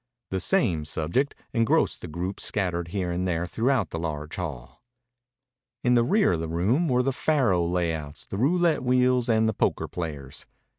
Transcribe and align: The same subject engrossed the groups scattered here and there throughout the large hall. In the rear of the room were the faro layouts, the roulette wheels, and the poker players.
The 0.31 0.39
same 0.39 0.83
subject 0.85 1.35
engrossed 1.53 2.01
the 2.01 2.07
groups 2.07 2.43
scattered 2.43 2.87
here 2.87 3.11
and 3.11 3.27
there 3.27 3.45
throughout 3.45 3.91
the 3.91 3.99
large 3.99 4.35
hall. 4.35 4.81
In 5.83 5.93
the 5.93 6.01
rear 6.03 6.31
of 6.31 6.39
the 6.39 6.47
room 6.47 6.87
were 6.87 7.03
the 7.03 7.13
faro 7.13 7.63
layouts, 7.63 8.25
the 8.25 8.37
roulette 8.39 8.81
wheels, 8.81 9.29
and 9.29 9.47
the 9.47 9.53
poker 9.53 9.87
players. 9.87 10.47